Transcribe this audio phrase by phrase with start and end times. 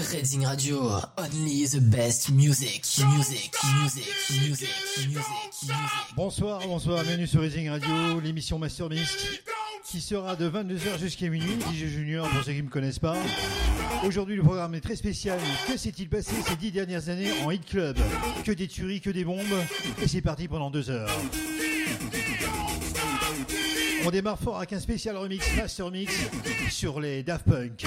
[0.00, 2.82] Reading Radio, only the best music,
[3.14, 3.52] music,
[3.82, 5.74] music, music, music, music.
[6.16, 9.14] Bonsoir, bonsoir, bienvenue sur Reading Radio, l'émission Master Mix,
[9.84, 13.14] qui sera de 22h jusqu'à minuit, DJ Junior pour ceux qui ne me connaissent pas.
[14.02, 15.38] Aujourd'hui, le programme est très spécial.
[15.68, 17.98] Que s'est-il passé ces dix dernières années en Hit Club?
[18.42, 19.44] Que des tueries, que des bombes,
[20.02, 21.10] et c'est parti pendant deux heures.
[24.06, 26.14] On démarre fort avec un spécial remix Master Mix
[26.70, 27.84] sur les Daft Punk.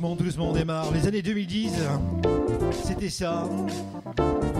[0.00, 0.90] Doucement, doucement on démarre.
[0.92, 1.72] Les années 2010,
[2.72, 3.46] c'était ça.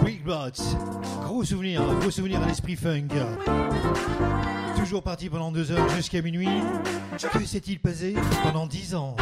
[0.03, 0.61] Quick Bots.
[1.23, 3.07] Gros souvenir, gros souvenir à l'esprit funk.
[4.77, 6.47] Toujours parti pendant deux heures jusqu'à minuit.
[7.33, 9.15] Que s'est-il passé pendant dix ans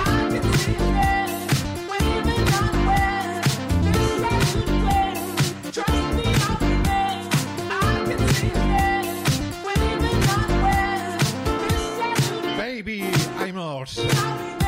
[12.58, 13.04] Baby,
[13.40, 14.59] I'm yours.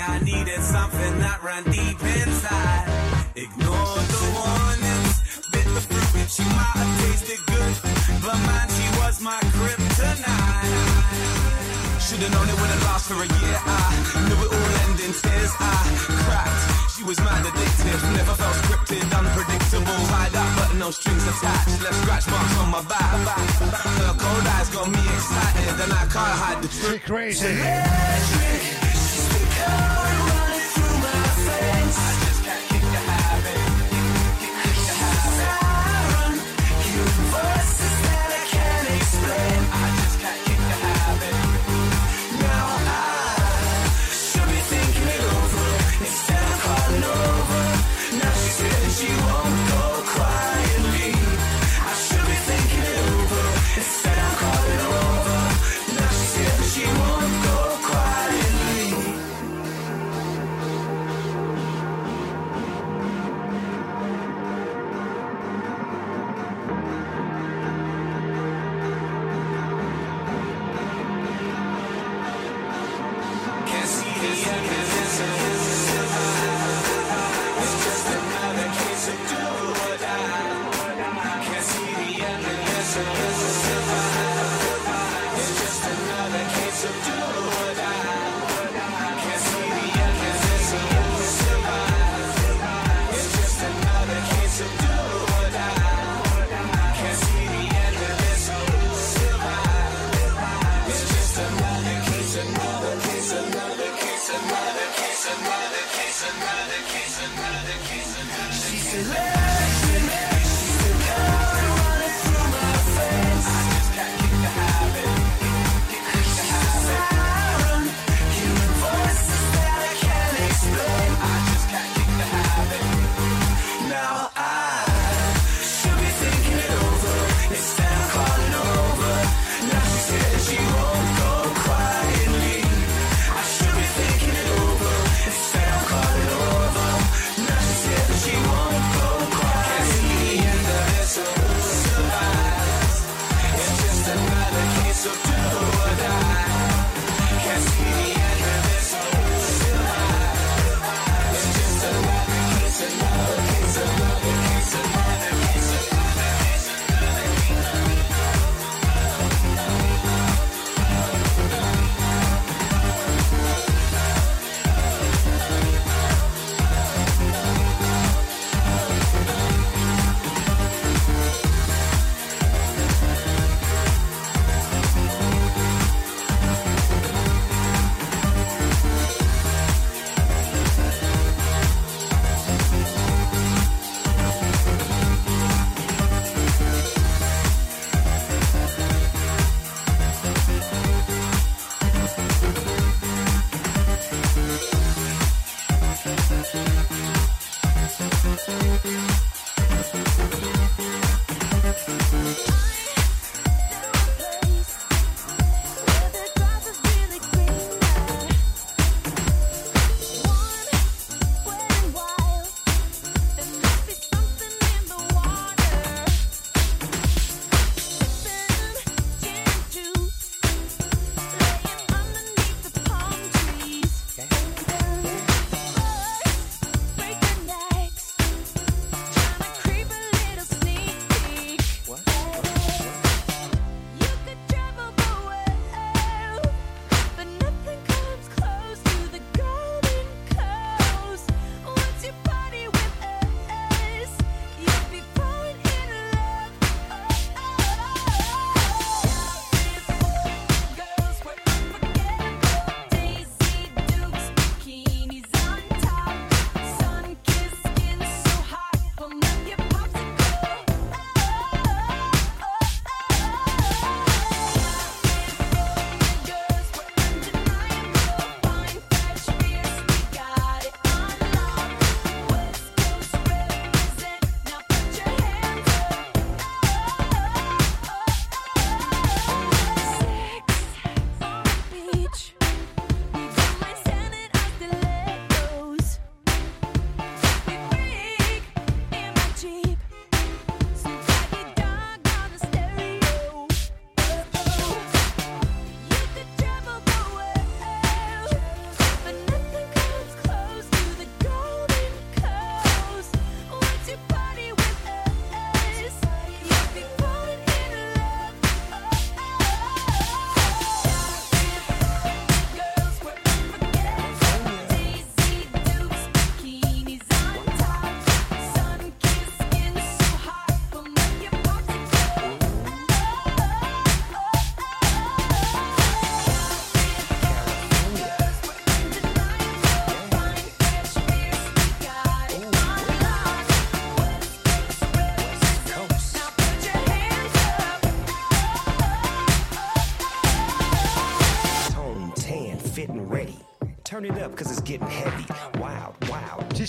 [0.00, 2.84] I needed something that ran deep inside.
[3.34, 5.14] Ignore the warnings,
[5.52, 7.74] bit the fruit which she might have tasted good,
[8.20, 11.16] but man, she was my kryptonite.
[12.02, 13.56] Should've known it wouldn't last for a year.
[13.56, 13.88] I
[14.28, 15.52] knew it all ending tears.
[15.58, 15.74] I
[16.28, 16.92] cracked.
[16.92, 18.00] She was mad addictive.
[18.20, 20.00] Never felt scripted, unpredictable.
[20.12, 21.80] Tied up, but no strings attached.
[21.82, 23.10] Left scratch marks on my back.
[23.96, 27.02] Her cold eyes got me excited, and I can't hide the trick.
[27.04, 27.48] Crazy.
[27.48, 28.85] Electric.
[29.66, 32.25] Running through my face.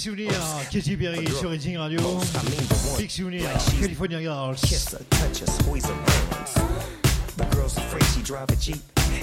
[0.07, 1.99] Souvenir, oh, Katy Perry oh, sur Radio.
[2.01, 2.21] Oh,
[2.97, 4.55] Big Souvenir, California Girls.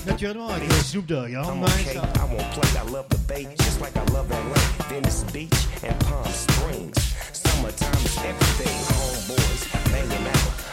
[0.06, 1.42] Naturellement avec Snoop Dogg, hein?
[1.62, 1.96] okay.
[1.96, 3.16] I won't play, I love the
[3.56, 6.98] just like I love LA, Venice Beach and Palm Springs.
[7.32, 9.64] Summertime is everything, homeboys
[10.26, 10.63] out.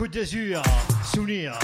[0.00, 0.62] Côte d'Azur,
[1.04, 1.58] Souvenir.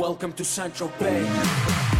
[0.00, 1.93] Welcome to Central Bay.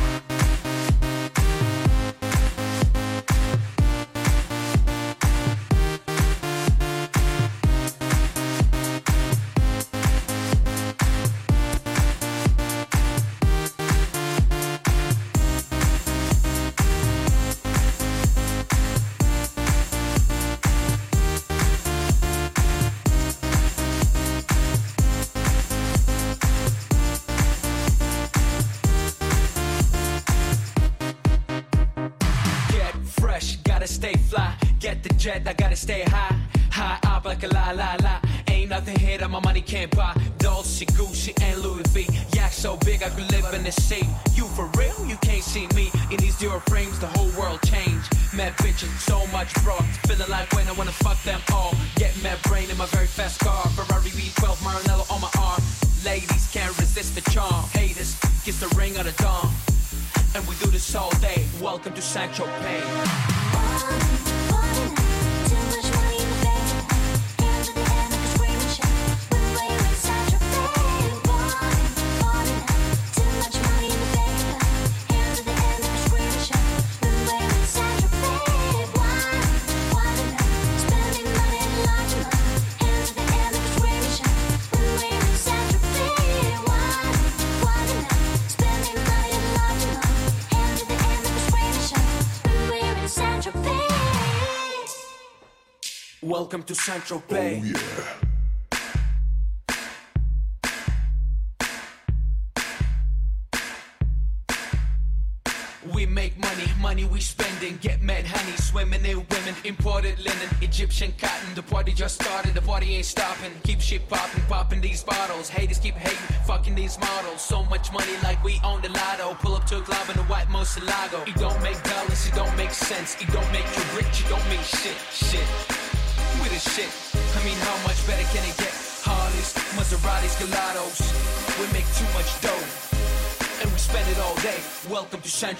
[96.85, 97.63] Central Bay.
[97.63, 98.04] Oh, yeah.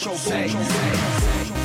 [0.05, 0.49] Say.
[0.53, 1.64] Bay.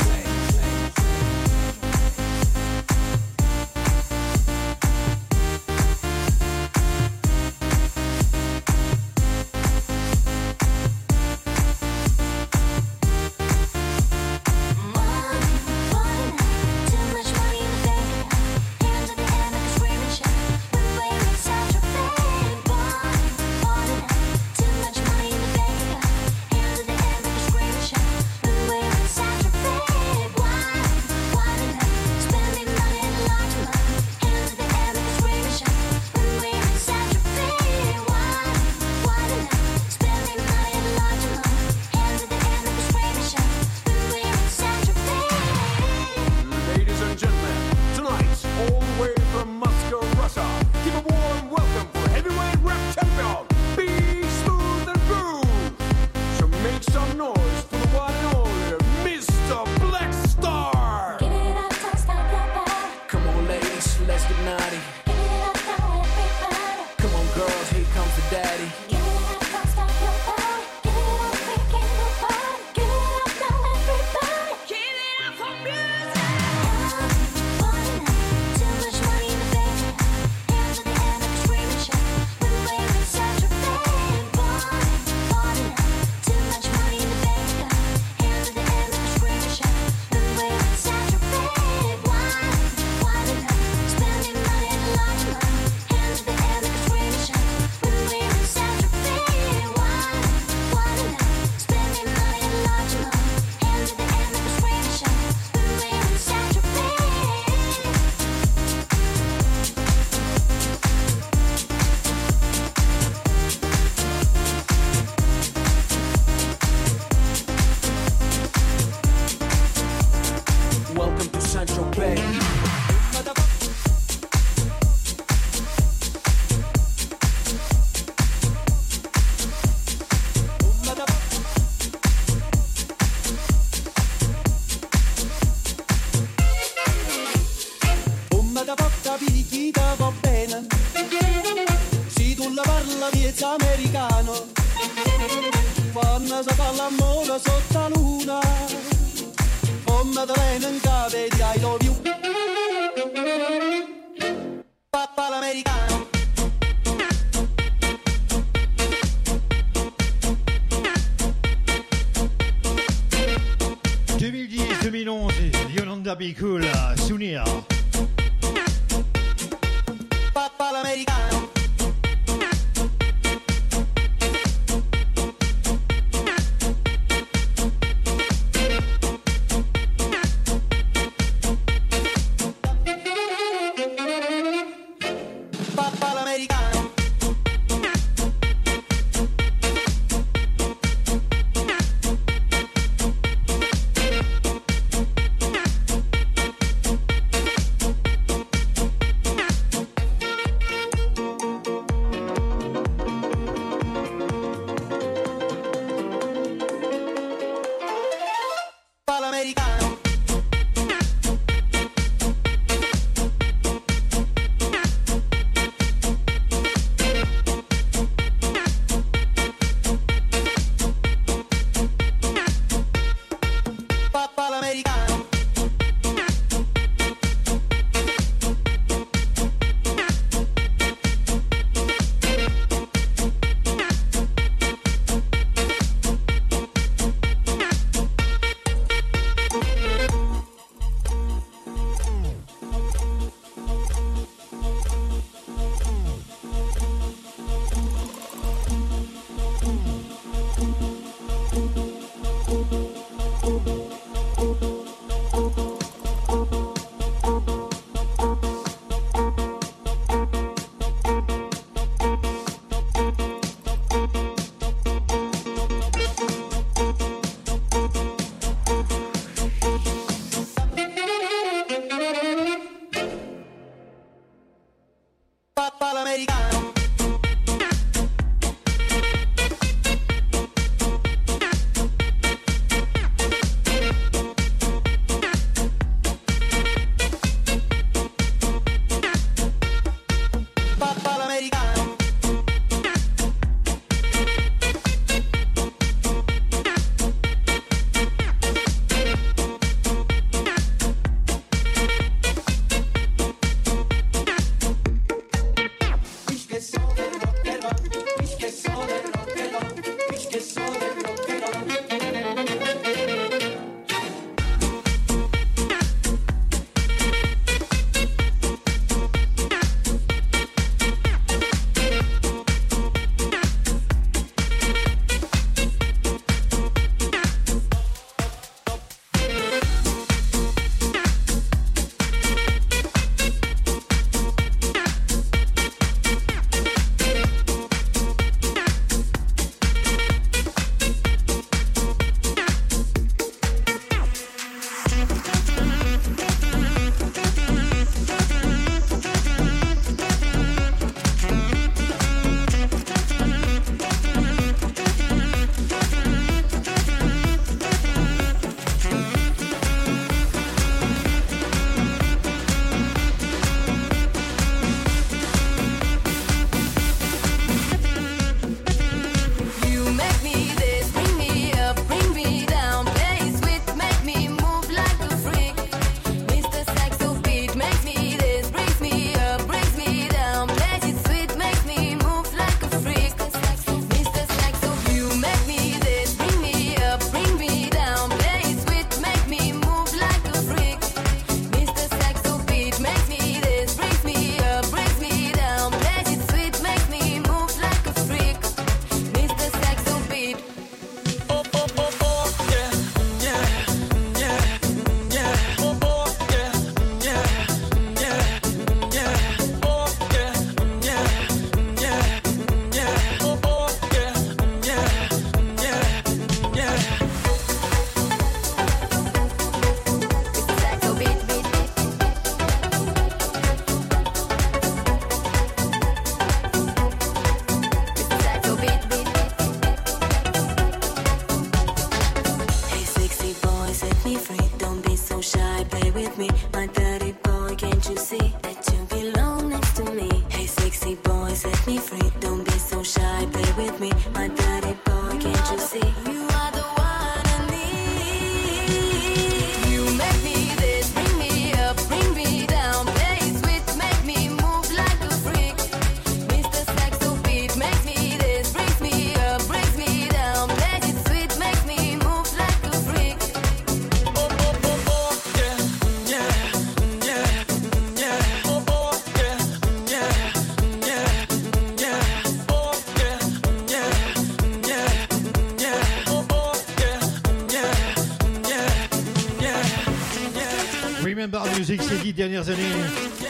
[481.69, 482.63] musique ces dix dernières années,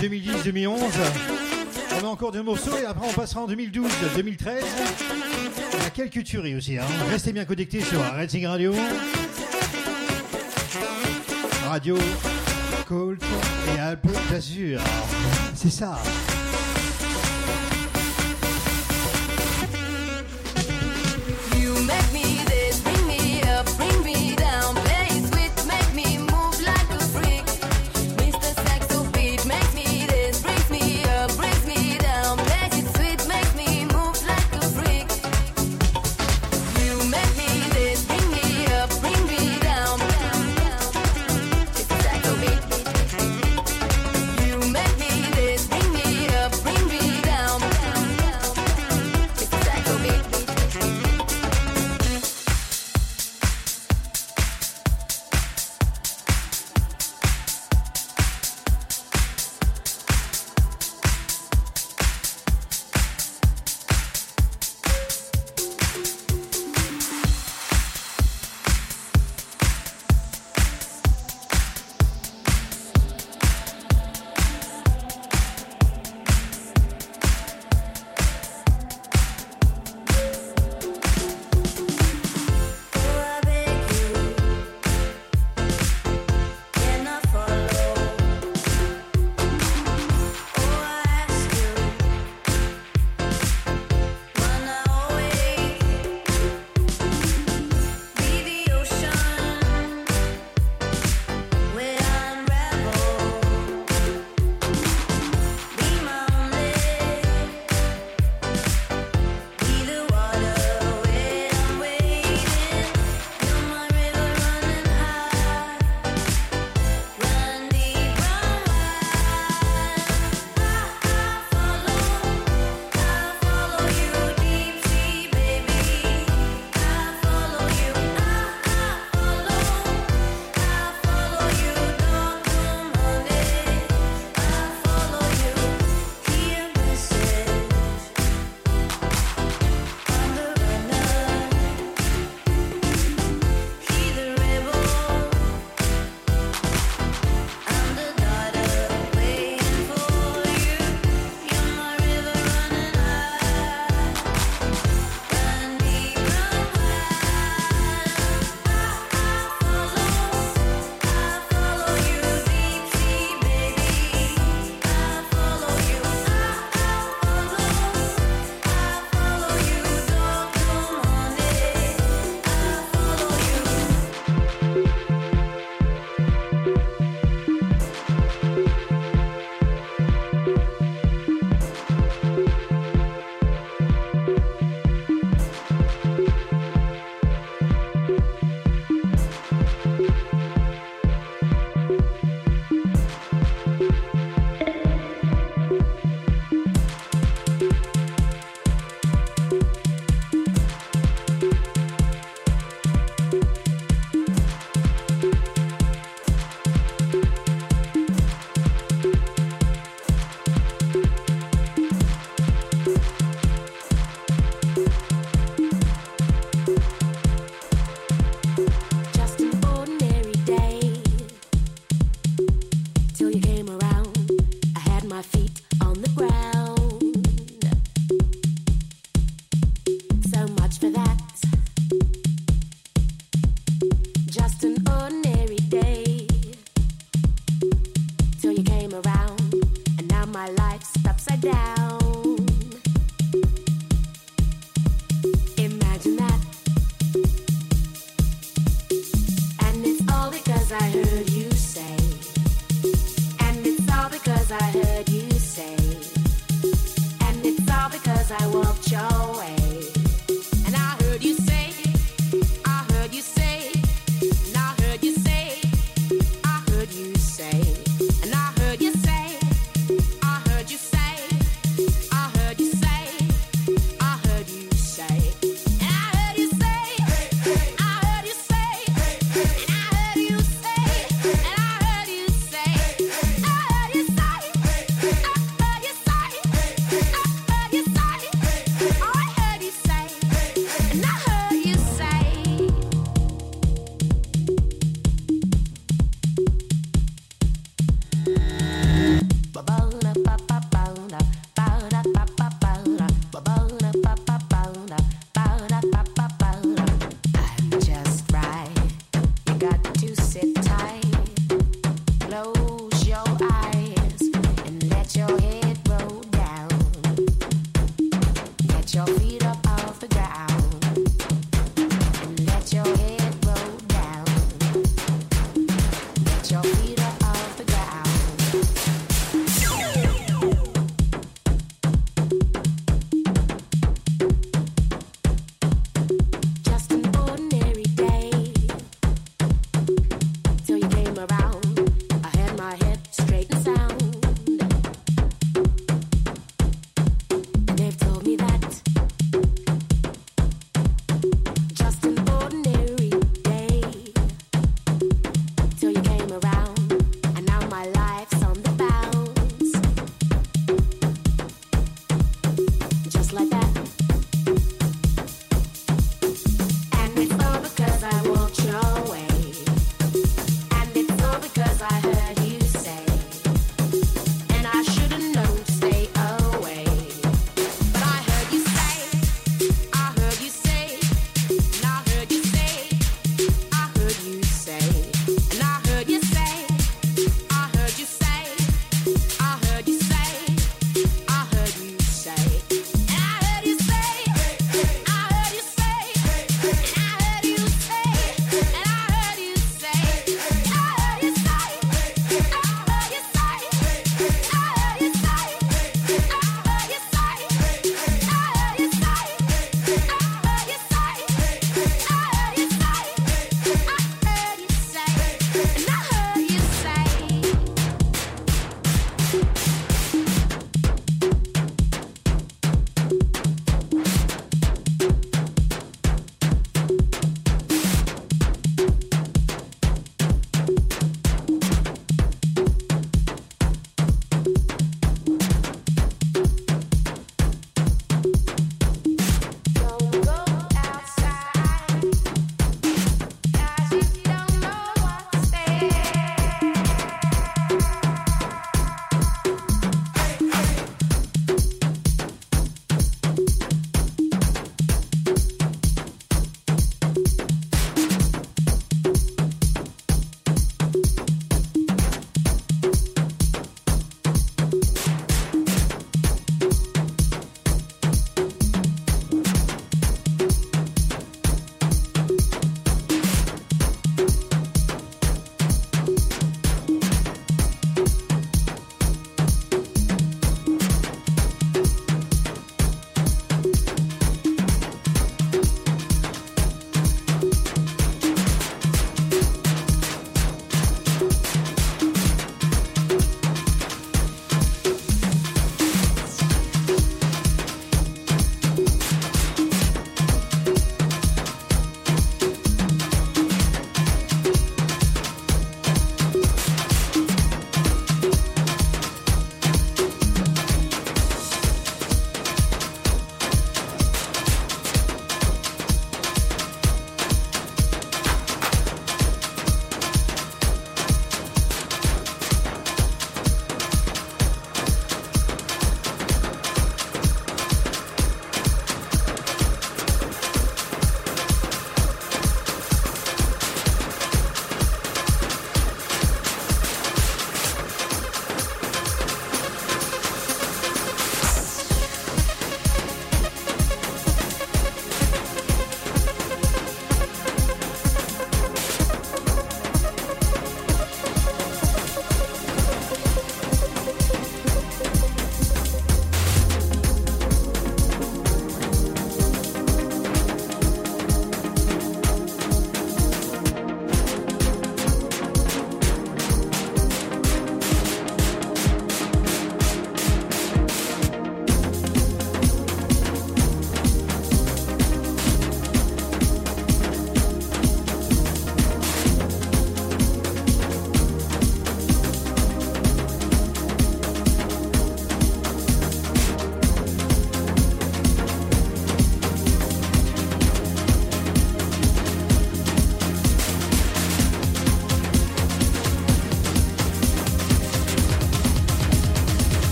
[0.00, 0.76] 2010-2011.
[2.00, 3.84] On a encore deux morceaux et après on passera en 2012-2013.
[5.72, 6.76] Il y quelques tueries aussi.
[6.76, 6.84] Hein.
[7.10, 8.74] Restez bien connectés sur Racing Radio.
[11.68, 11.96] Radio
[12.88, 13.22] Colt
[13.76, 14.80] et Alpes d'Azur.
[15.54, 15.96] C'est ça.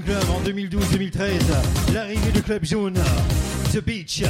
[0.00, 1.92] Club en 2012-2013.
[1.92, 2.98] L'arrivée du club jaune,
[3.72, 4.22] The Beach.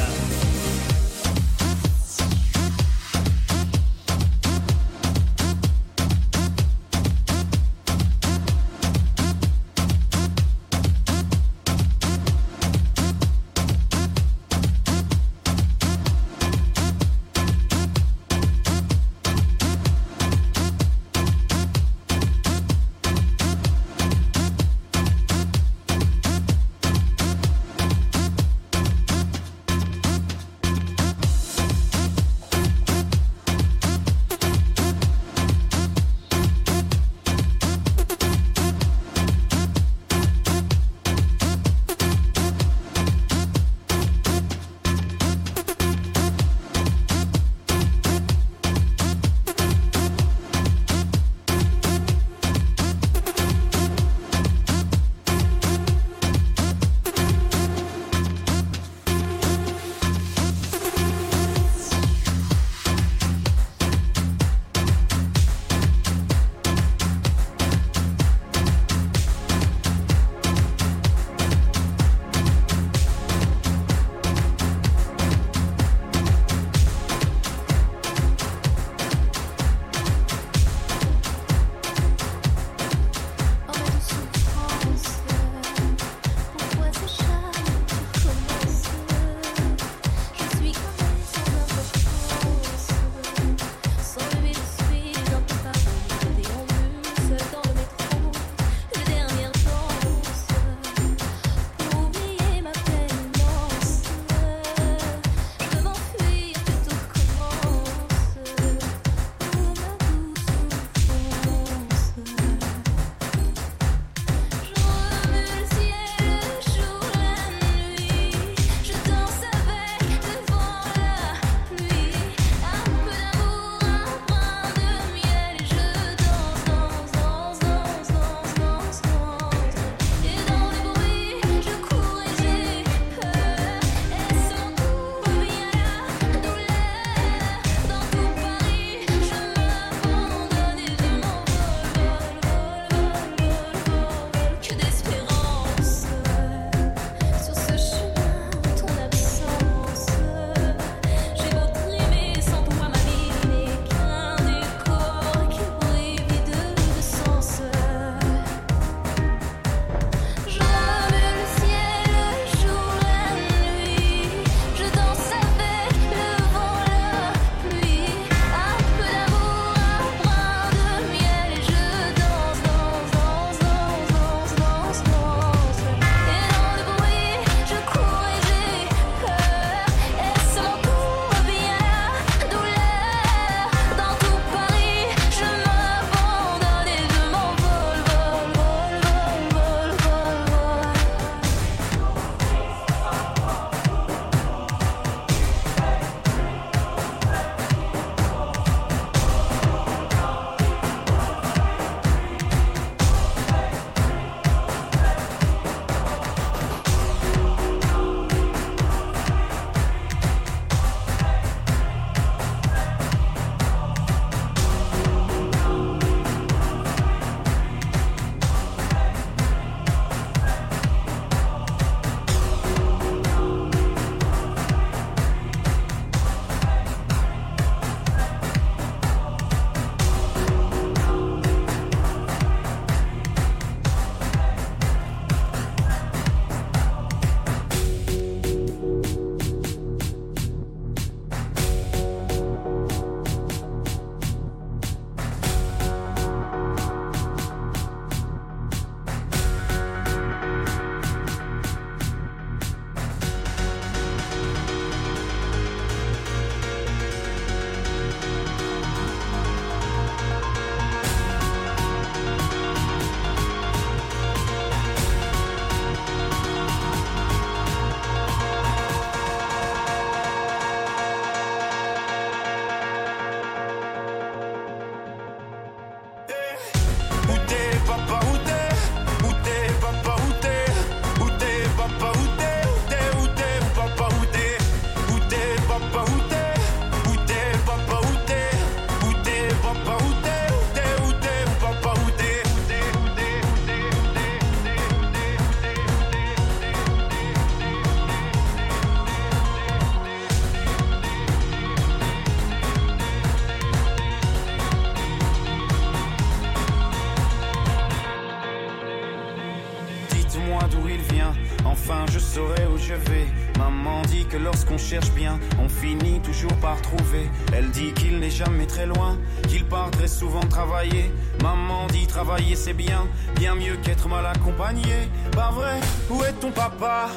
[322.57, 325.09] C'est bien, bien mieux qu'être mal accompagné.
[325.33, 325.81] Pas vrai,
[326.11, 327.09] où est ton papa?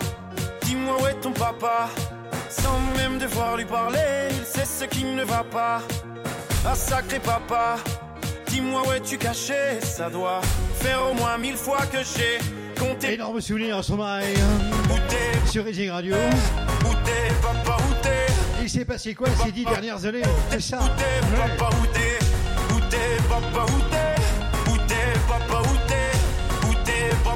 [0.63, 1.89] Dis-moi où est ton papa?
[2.49, 5.81] Sans même devoir lui parler, il sait ce qui ne va pas.
[6.65, 7.75] Ah sacré papa,
[8.47, 9.79] dis-moi où es-tu caché?
[9.81, 10.41] Ça doit
[10.79, 12.39] faire au moins mille fois que j'ai
[12.79, 13.13] compté.
[13.13, 14.33] Énorme souvenir sur Marie.
[15.45, 16.15] Sur Racing Radio.
[16.15, 18.25] Où t'es, papa, où t'es?
[18.61, 20.23] Il s'est passé quoi ces dix dernières années?
[20.49, 20.79] C'est ça.
[20.79, 22.19] Papa, où t'es?
[22.73, 24.14] Où t'es, papa, où t'es?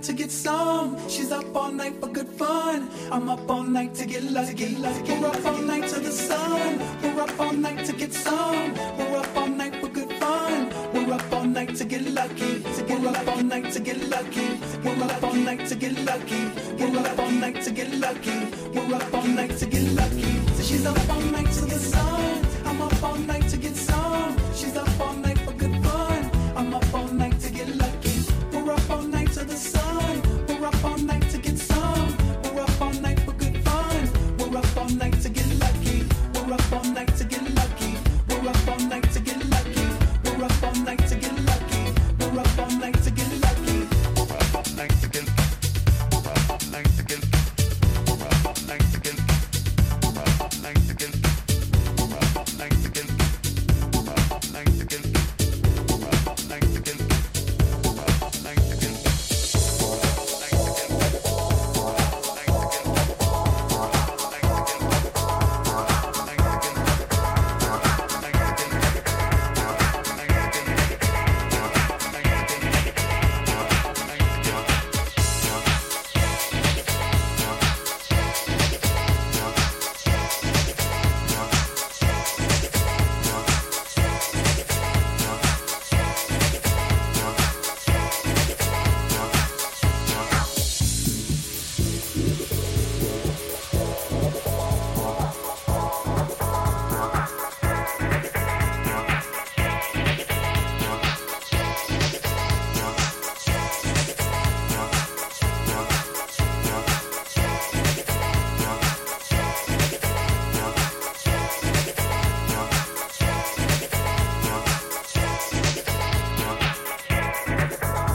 [0.00, 0.96] Night to get some.
[1.08, 2.88] She's up all night for good fun.
[3.12, 4.74] I'm up all night to get lucky.
[4.76, 6.78] We're up all night to the sun.
[7.02, 8.74] We're up all night to get some.
[8.96, 10.70] We're up all night for good fun.
[10.94, 12.62] We're up all night to get lucky.
[12.88, 14.48] We're up all night to get lucky.
[14.82, 16.44] We're up all night to get lucky.
[16.78, 18.39] We're up all night to get lucky.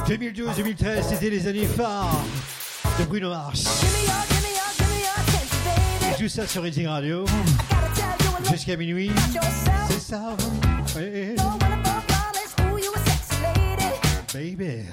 [0.08, 2.24] 2012-2013, c'était les années phares
[3.00, 3.84] de Bruno Mars.
[6.12, 7.26] Et tout ça sur Rating Radio
[8.52, 9.12] jusqu'à minuit.
[9.90, 10.38] C'est ça.
[14.34, 14.86] Baby.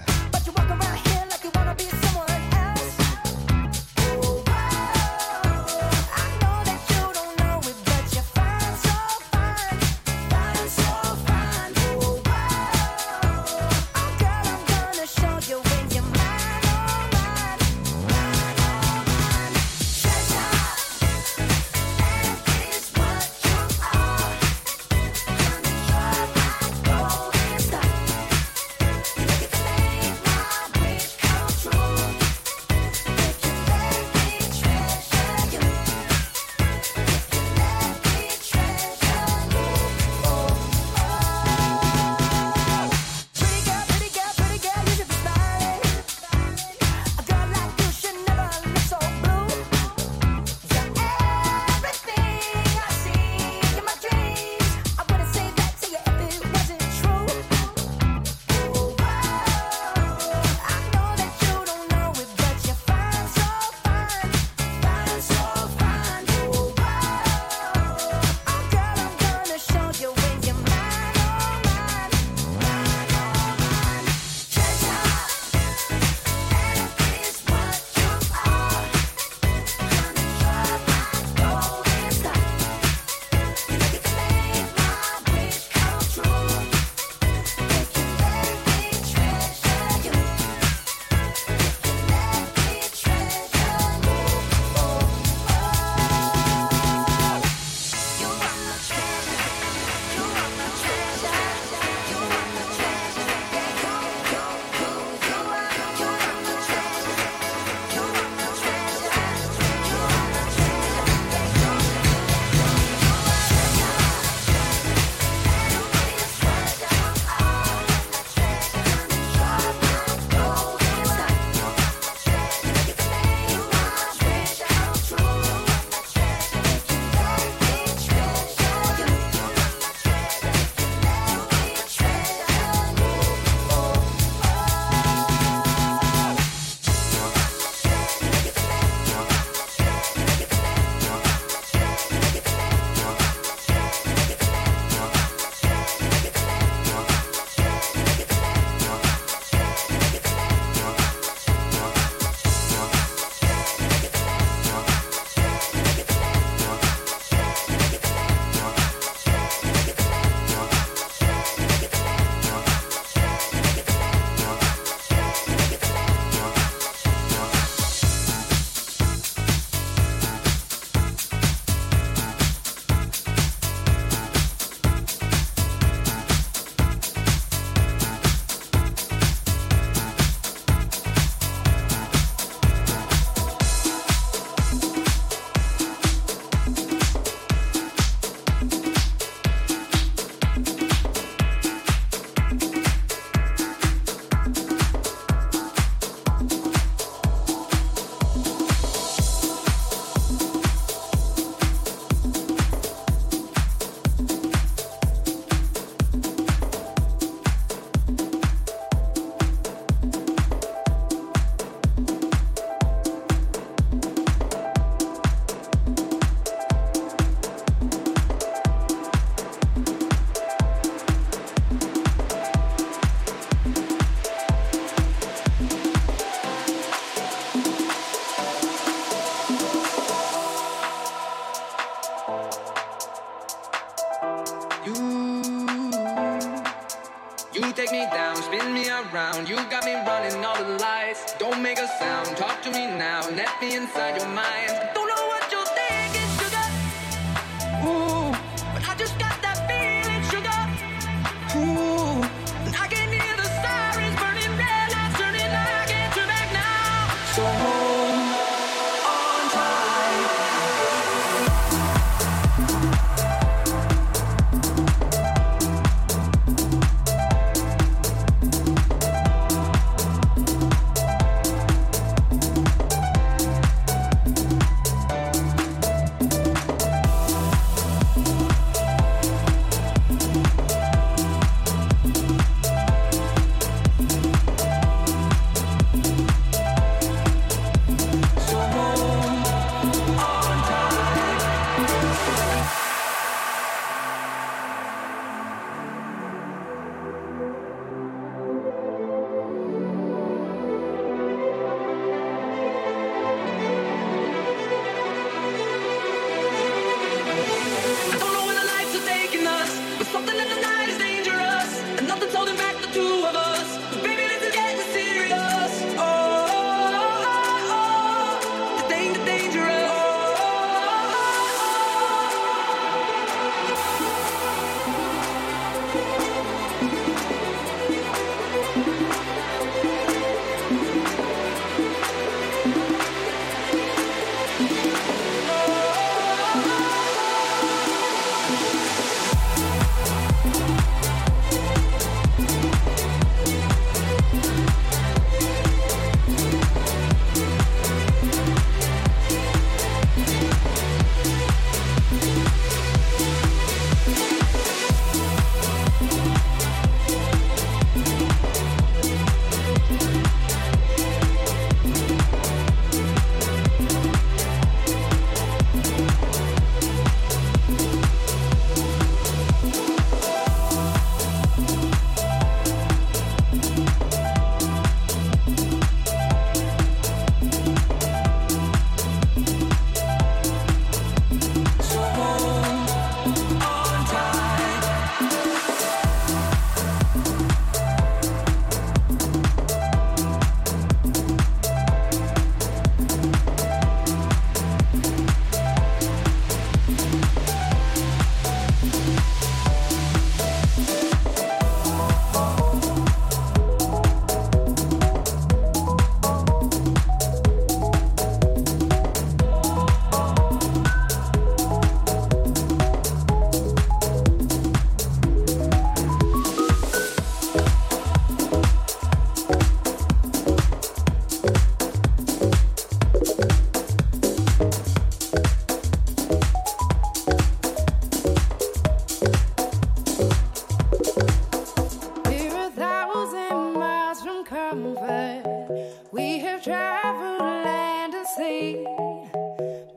[436.10, 438.84] We have traveled land and sea,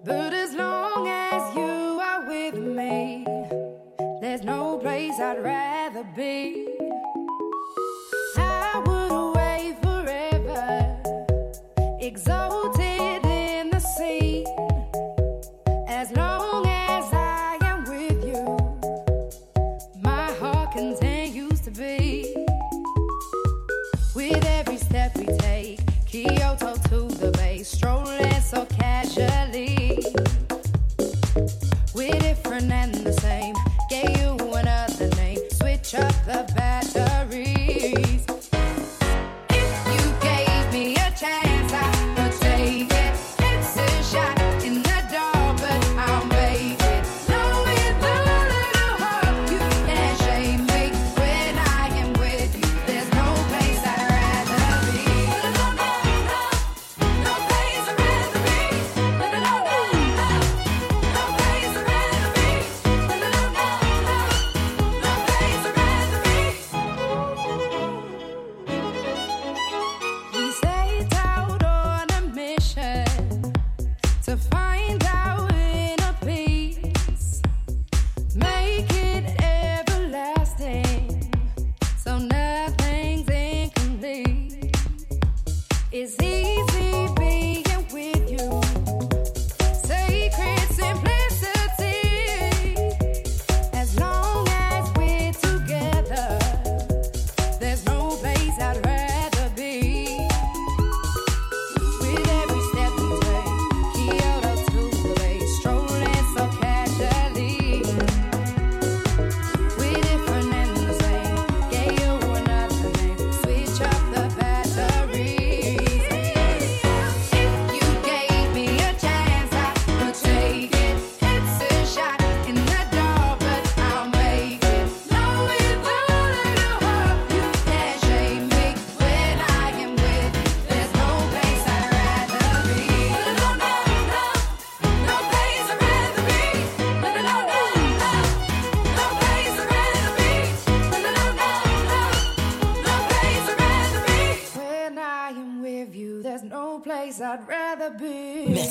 [0.03, 3.26] but as long as you are with me,
[4.22, 6.74] there's no place I'd rather be.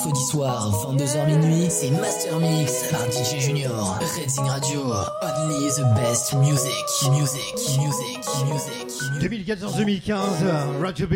[0.05, 3.99] mercredi soir, 22h minuit, c'est Master Mix par DJ Junior.
[3.99, 4.81] Redding Radio,
[5.21, 6.73] only the best music,
[7.11, 9.47] music, music, music.
[9.47, 11.13] 2014-2015, Radio B,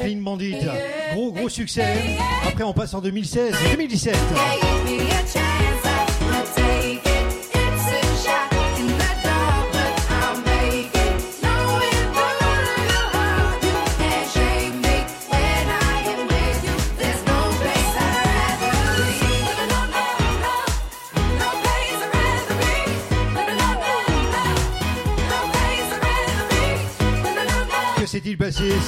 [0.00, 0.56] Clean Bandit,
[1.14, 1.84] gros gros succès.
[2.46, 4.16] Après on passe en 2016, 2017.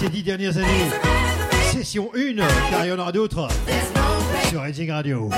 [0.00, 0.90] ces dix dernières années.
[1.72, 2.36] Session 1,
[2.70, 3.48] car il y en aura d'autres
[4.48, 5.28] sur Racing Radio.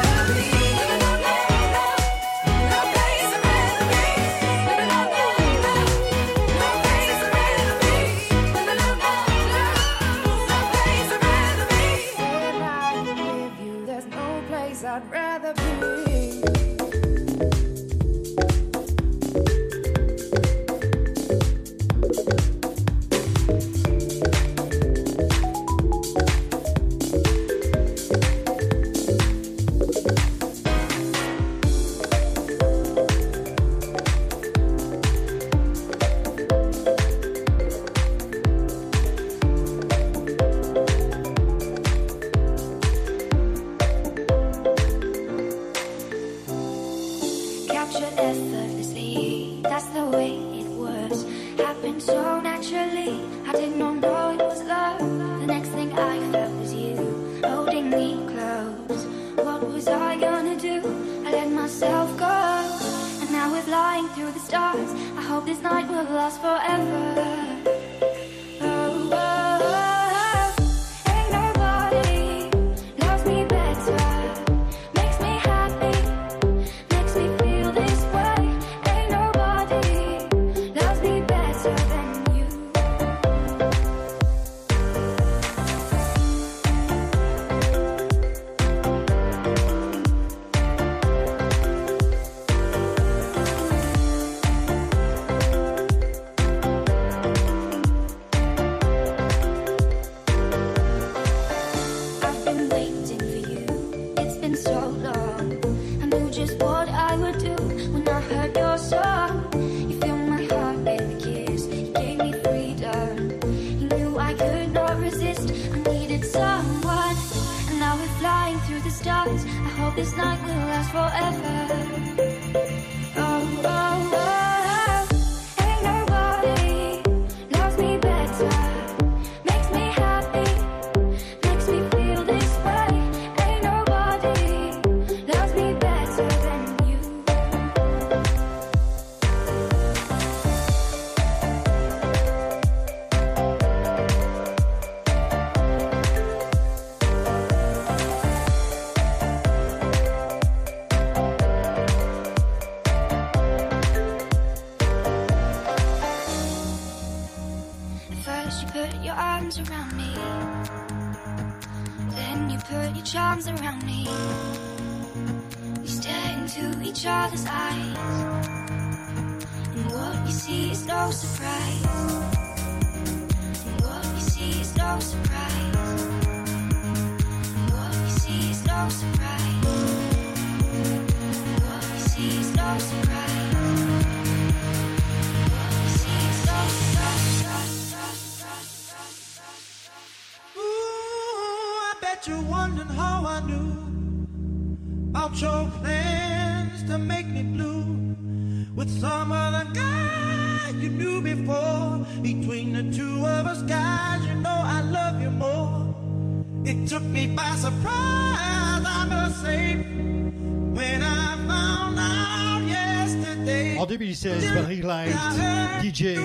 [215.82, 216.16] DJ,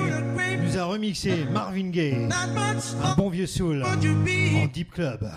[0.63, 2.29] nous a remixé Marvin Gaye,
[3.03, 5.27] un bon vieux soul, en Deep Club.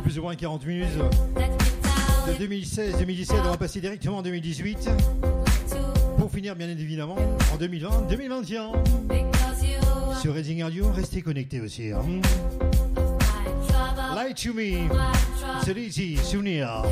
[0.00, 0.88] plus ou moins 40 minutes.
[2.26, 4.90] De 2016-2017, on va passer directement en 2018.
[6.18, 7.16] Pour finir, bien évidemment,
[7.52, 8.72] en 2020-2021.
[10.20, 11.92] Sur Reading Radio, restez connectés aussi.
[11.92, 12.02] Hein.
[14.34, 14.88] To me,
[15.64, 16.82] c'est Souvenir.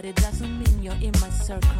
[0.00, 1.79] But it doesn't mean you're in my circle.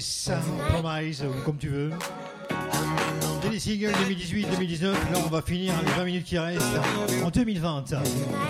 [0.00, 1.90] Promise, ou euh, comme tu veux.
[3.44, 6.62] Et les singles 2018-2019, là on va finir les 20 minutes qui restent
[7.22, 7.84] en 2020,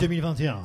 [0.01, 0.63] 2021.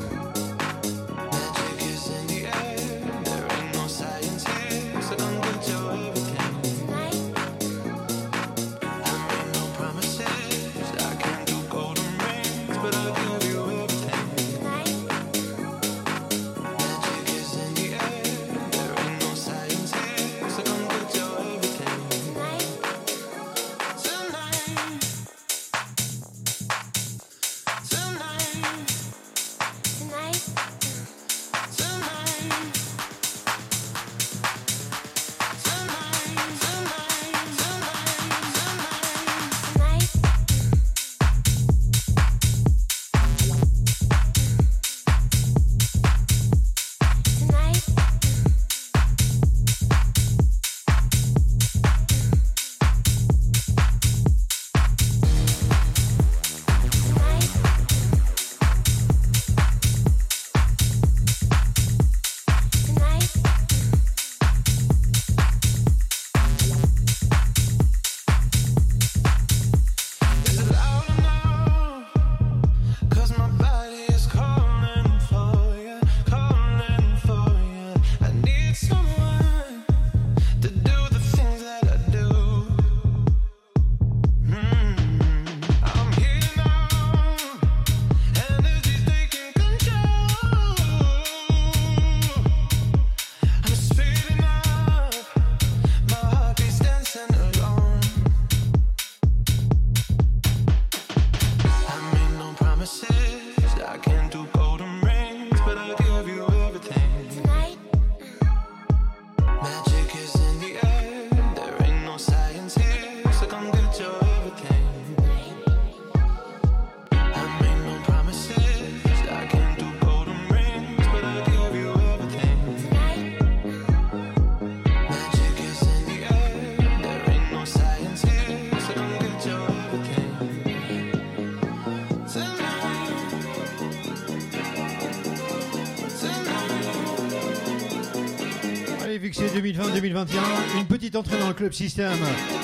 [139.95, 140.41] 2021,
[140.77, 142.17] une petite entrée dans le club système,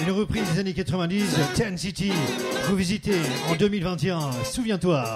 [0.06, 2.12] une reprise des années 90, Ten City,
[2.70, 3.14] revisité
[3.50, 4.20] en 2021.
[4.44, 5.16] Souviens-toi.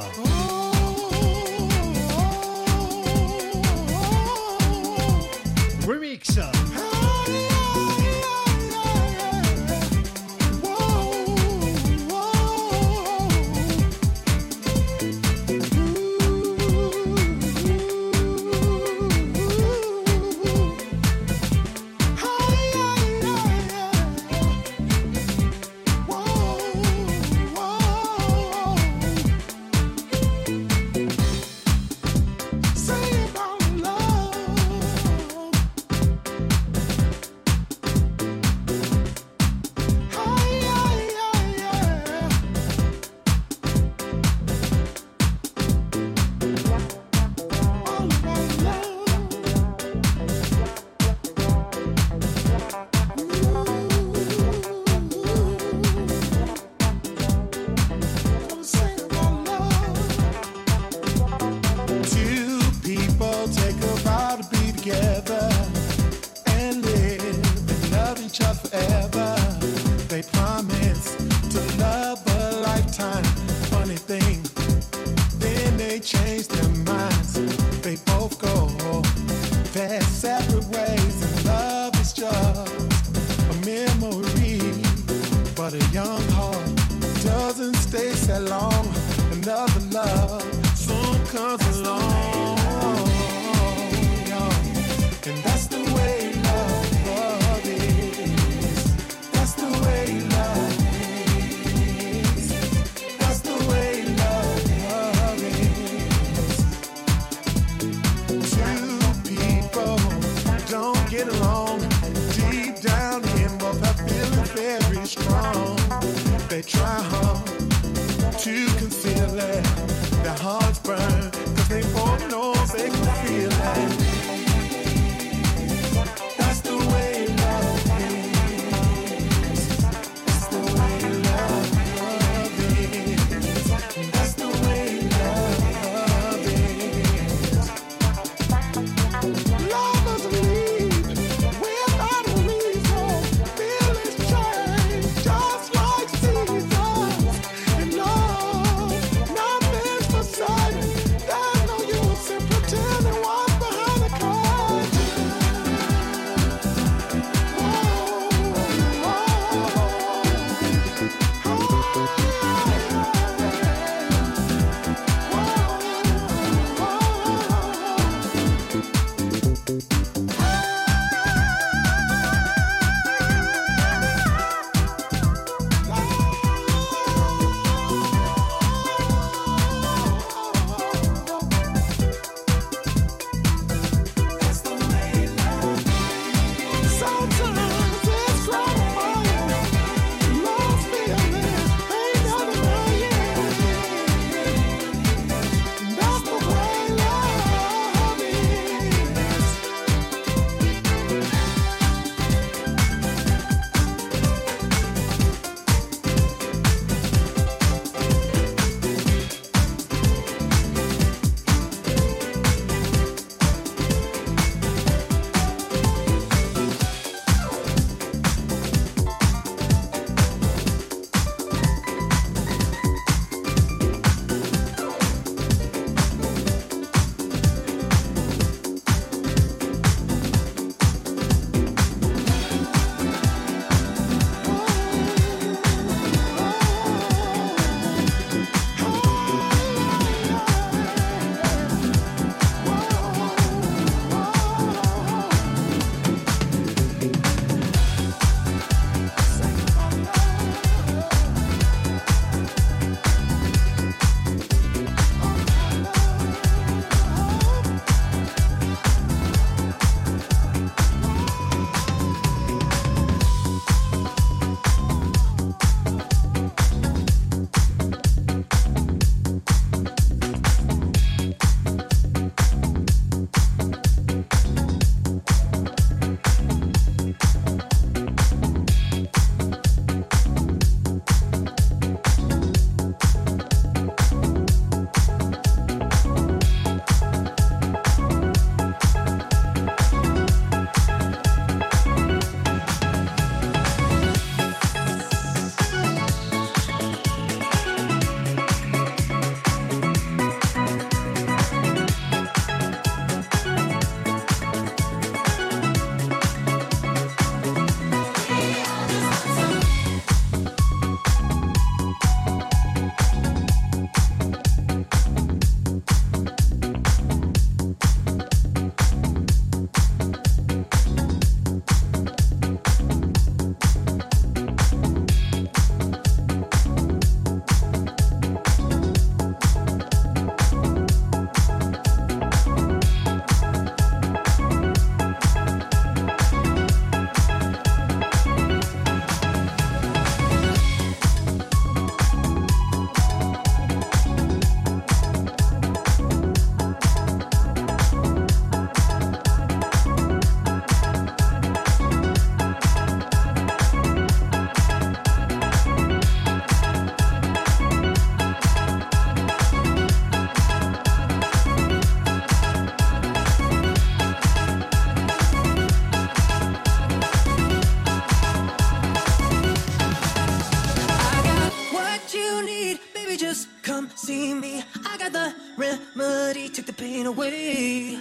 [376.99, 377.97] in a way.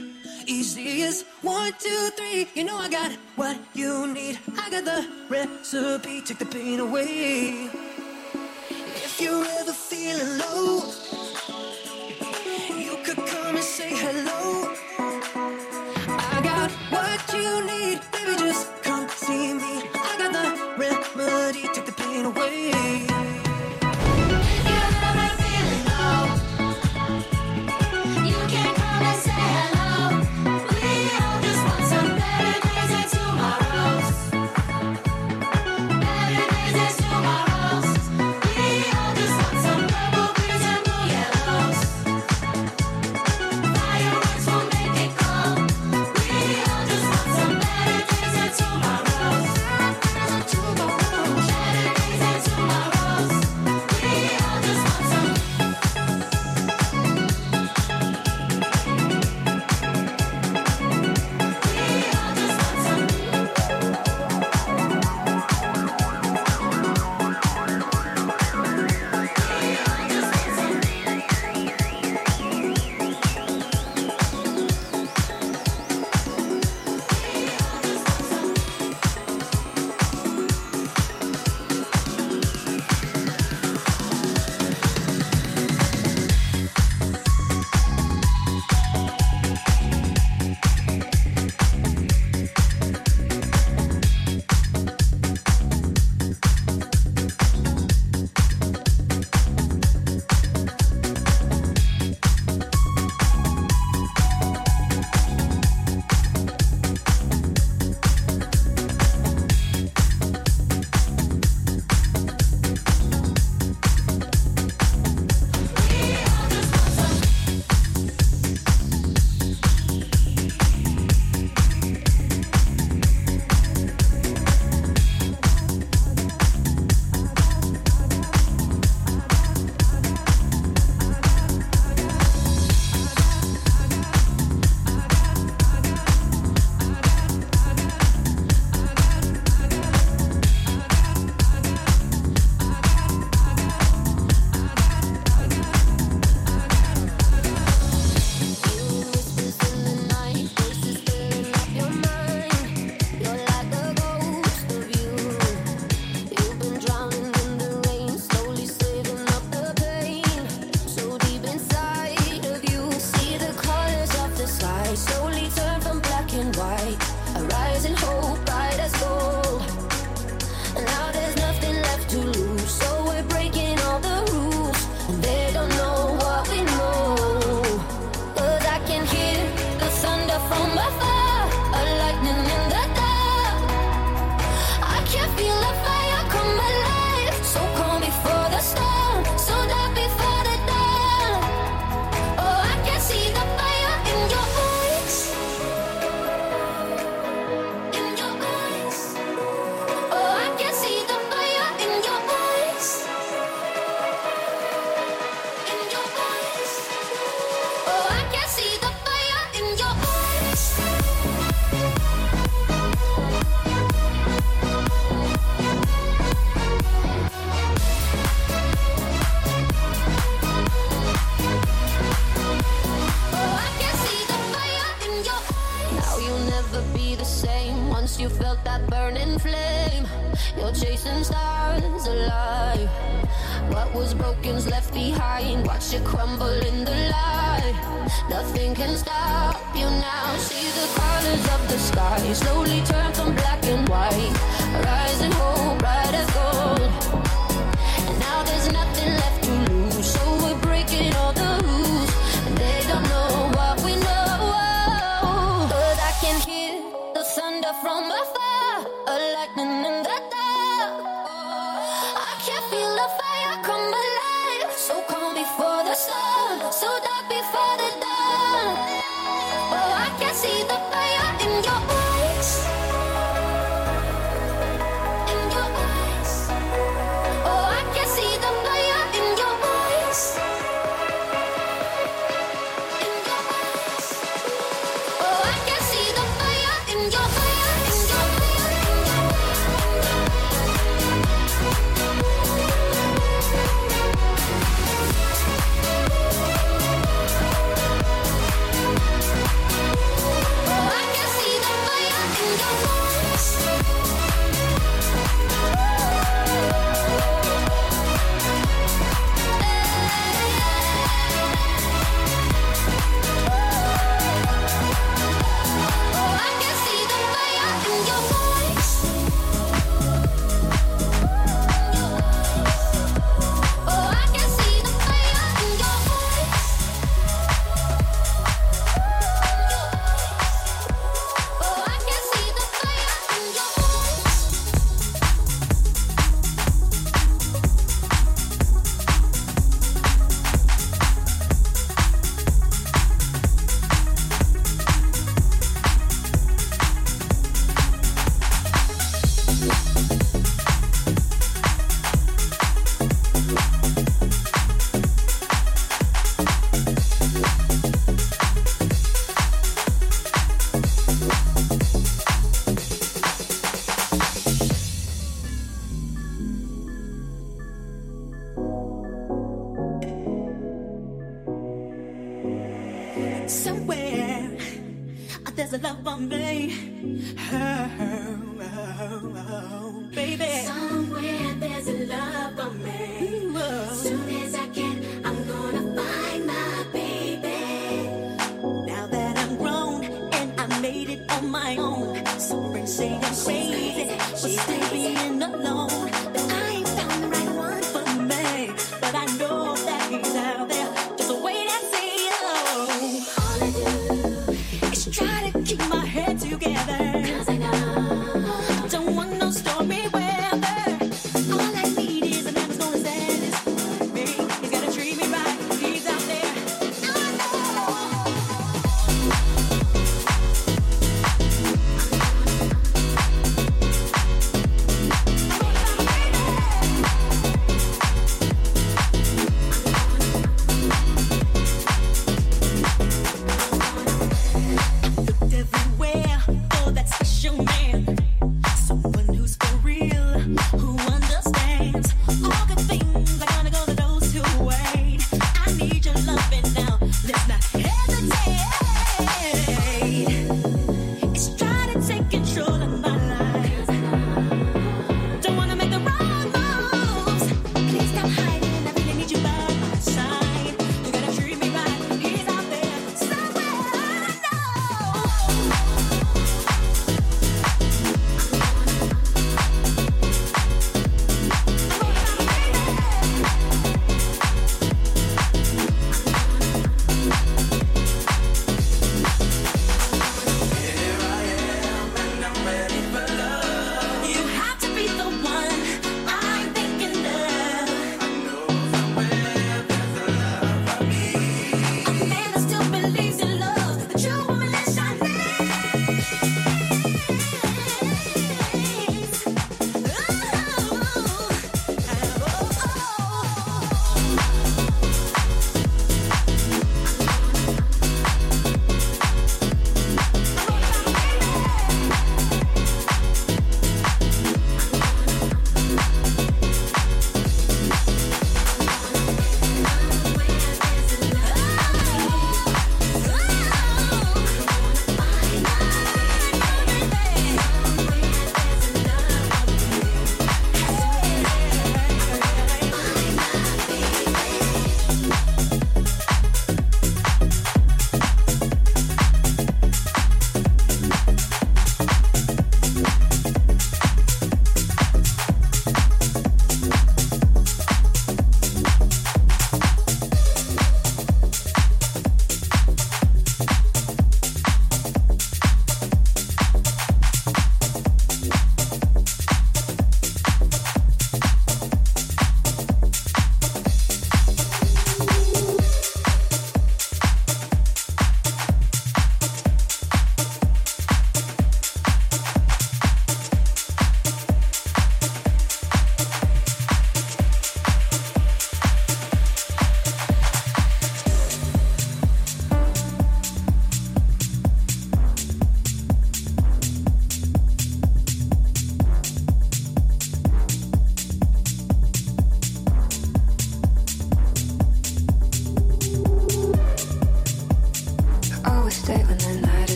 [0.47, 2.47] Easy as one, two, three.
[2.55, 4.39] You know I got what you need.
[4.57, 6.21] I got the recipe.
[6.23, 7.34] Take the pain away.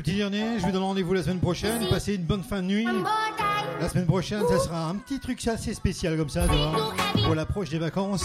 [0.00, 0.58] petit dernier.
[0.58, 1.86] Je vous donne rendez-vous la semaine prochaine.
[1.88, 2.86] Passez une bonne fin de nuit.
[3.80, 6.94] La semaine prochaine, ça sera un petit truc assez spécial comme ça, dehors,
[7.24, 8.24] pour l'approche des vacances.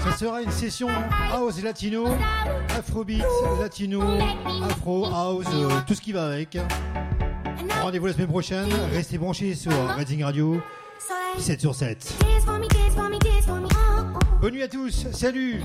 [0.00, 0.88] Ça sera une session
[1.32, 2.06] house latino,
[2.78, 3.24] afrobeat
[3.60, 4.02] latino,
[4.64, 6.56] afro house, euh, tout ce qui va avec.
[7.82, 8.68] Rendez-vous la semaine prochaine.
[8.92, 10.60] Restez branchés sur Reading Radio
[11.38, 12.14] 7 sur 7.
[14.40, 15.06] Bonne nuit à tous.
[15.12, 15.62] Salut.